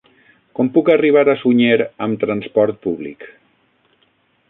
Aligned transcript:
Com 0.59 0.71
puc 0.77 0.89
arribar 0.93 1.23
a 1.33 1.35
Sunyer 1.43 1.77
amb 2.07 2.19
trasport 2.25 2.83
públic? 2.87 3.33